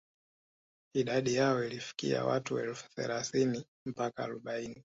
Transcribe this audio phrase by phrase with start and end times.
[0.95, 4.75] Idadi yao ilifikia watu elfu thelathini mpaka arobaini